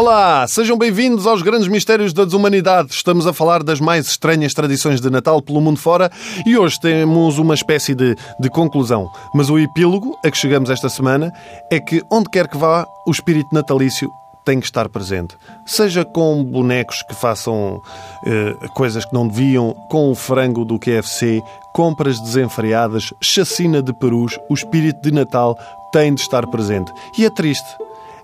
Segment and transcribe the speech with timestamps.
[0.00, 2.90] Olá, sejam bem-vindos aos grandes mistérios da desumanidade.
[2.90, 6.10] Estamos a falar das mais estranhas tradições de Natal pelo mundo fora
[6.46, 9.10] e hoje temos uma espécie de, de conclusão.
[9.34, 11.30] Mas o epílogo a que chegamos esta semana
[11.70, 14.10] é que, onde quer que vá, o espírito natalício
[14.42, 15.36] tem que estar presente.
[15.66, 17.78] Seja com bonecos que façam
[18.24, 21.42] eh, coisas que não deviam, com o frango do KFC,
[21.74, 25.58] compras desenfreadas, chacina de perus, o espírito de Natal
[25.92, 26.90] tem de estar presente.
[27.18, 27.68] E é triste.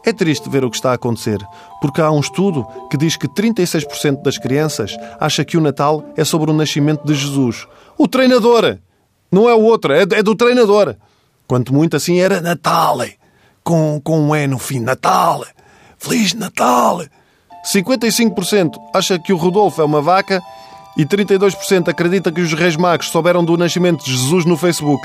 [0.07, 1.45] É triste ver o que está a acontecer,
[1.81, 6.23] porque há um estudo que diz que 36% das crianças acha que o Natal é
[6.23, 7.67] sobre o nascimento de Jesus.
[7.99, 8.79] O treinador!
[9.33, 10.95] Não é o outro, é é do treinador.
[11.49, 12.99] Quanto muito assim era Natal,
[13.65, 15.45] com, com um E no fim, Natal.
[15.99, 17.03] Feliz Natal!
[17.65, 20.41] 55% acha que o Rodolfo é uma vaca
[20.97, 25.05] e 32% acredita que os Reis Magos souberam do nascimento de Jesus no Facebook.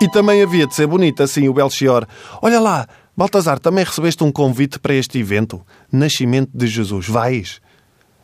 [0.00, 2.06] E também havia de ser bonito assim o Belchior.
[2.40, 5.60] Olha lá, Baltazar, também recebeste um convite para este evento?
[5.92, 7.08] Nascimento de Jesus.
[7.08, 7.60] Vais?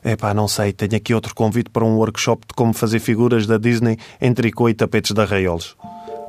[0.04, 0.72] Epá, não sei.
[0.72, 4.68] Tenho aqui outro convite para um workshop de como fazer figuras da Disney em tricô
[4.68, 5.76] e tapetes de arraiolos.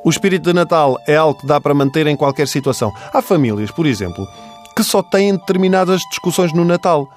[0.03, 2.94] O espírito de Natal é algo que dá para manter em qualquer situação.
[3.13, 4.28] Há famílias, por exemplo,
[4.75, 7.11] que só têm determinadas discussões no Natal.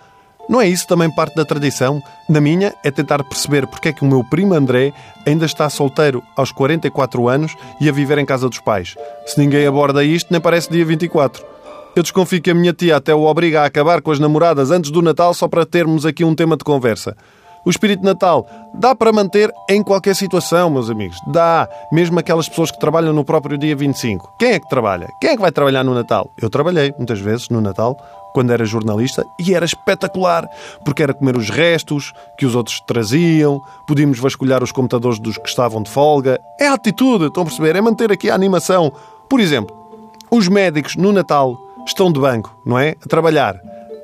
[0.50, 2.02] Não é isso também parte da tradição?
[2.28, 4.92] Na minha é tentar perceber porque é que o meu primo André
[5.24, 8.96] ainda está solteiro aos 44 anos e a viver em casa dos pais.
[9.26, 11.46] Se ninguém aborda isto, nem parece dia 24.
[11.94, 14.90] Eu desconfio que a minha tia até o obriga a acabar com as namoradas antes
[14.90, 17.16] do Natal só para termos aqui um tema de conversa.
[17.64, 21.16] O espírito Natal dá para manter em qualquer situação, meus amigos.
[21.28, 21.68] Dá.
[21.92, 24.34] Mesmo aquelas pessoas que trabalham no próprio dia 25.
[24.38, 25.06] Quem é que trabalha?
[25.20, 26.32] Quem é que vai trabalhar no Natal?
[26.40, 27.96] Eu trabalhei muitas vezes no Natal
[28.32, 30.48] quando era jornalista e era espetacular,
[30.84, 35.48] porque era comer os restos que os outros traziam, podíamos vasculhar os computadores dos que
[35.48, 36.38] estavam de folga.
[36.58, 37.76] É a atitude, estão a perceber?
[37.76, 38.92] É manter aqui a animação.
[39.28, 39.76] Por exemplo,
[40.30, 42.94] os médicos no Natal estão de banco, não é?
[43.04, 43.60] A trabalhar.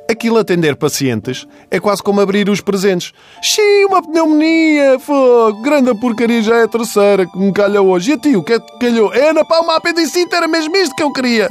[0.09, 3.12] Aquilo atender pacientes é quase como abrir os presentes.
[3.42, 5.00] Xiii, uma pneumonia!
[5.00, 5.62] Fogo!
[5.62, 8.12] Grande porcaria já é a terceira que me calha hoje.
[8.12, 9.12] E a ti, o que é que calhou?
[9.12, 11.50] É, na pá, uma apendicite, era mesmo isto que eu queria!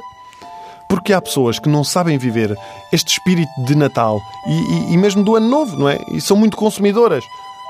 [1.05, 2.57] Porque há pessoas que não sabem viver
[2.91, 4.53] este espírito de Natal e,
[4.89, 5.99] e- e mesmo do Ano Novo, não é?
[6.11, 7.23] E são muito consumidoras.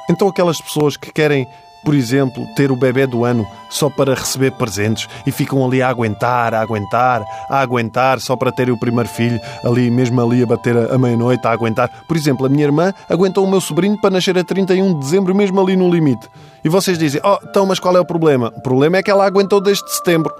[0.09, 1.45] Então aquelas pessoas que querem,
[1.83, 5.89] por exemplo, ter o bebê do ano só para receber presentes e ficam ali a
[5.89, 10.45] aguentar, a aguentar, a aguentar só para terem o primeiro filho, ali mesmo ali a
[10.45, 11.89] bater a, meia-noite, a aguentar.
[12.07, 15.35] Por exemplo, a minha irmã aguentou o meu sobrinho para nascer a 31 de dezembro,
[15.35, 16.25] mesmo ali no limite.
[16.63, 18.53] E vocês dizem, oh, então, mas qual é o problema?
[18.55, 20.33] O problema é que ela aguentou desde setembro.